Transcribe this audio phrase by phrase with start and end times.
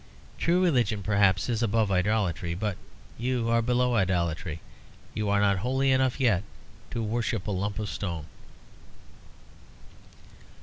[0.39, 2.55] True religion, perhaps, is above idolatry.
[2.55, 2.75] But
[3.19, 4.59] you are below idolatry.
[5.13, 6.41] You are not holy enough yet
[6.89, 8.25] to worship a lump of stone."